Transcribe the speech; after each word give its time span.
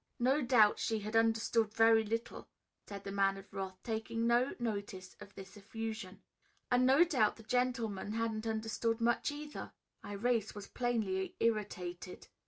"No 0.17 0.41
doubt 0.41 0.79
she 0.79 1.01
had 1.01 1.15
understood 1.15 1.71
very 1.75 2.03
little," 2.03 2.49
said 2.87 3.03
the 3.03 3.11
Man 3.11 3.37
of 3.37 3.53
Wrath, 3.53 3.77
taking 3.83 4.25
no 4.25 4.55
notice 4.57 5.15
of 5.19 5.35
this 5.35 5.55
effusion. 5.55 6.23
"And 6.71 6.87
no 6.87 7.03
doubt 7.03 7.35
the 7.35 7.43
gentleman 7.43 8.13
hadn't 8.13 8.47
understood 8.47 8.99
much 8.99 9.29
either." 9.29 9.73
Irais 10.03 10.55
was 10.55 10.65
plainly 10.65 11.35
irritated. 11.39 12.29